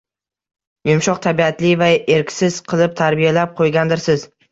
yumshoq 0.89 1.19
tabiatli 1.25 1.73
va 1.81 1.89
erksiz 2.15 2.57
qilib 2.73 2.97
tarbiyalab 3.03 3.53
qo‘ygandirsiz. 3.61 4.25